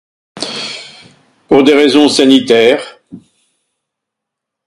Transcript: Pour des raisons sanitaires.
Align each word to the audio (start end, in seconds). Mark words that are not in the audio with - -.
Pour 1.47 1.61
des 1.63 1.75
raisons 1.75 2.09
sanitaires. 2.09 2.97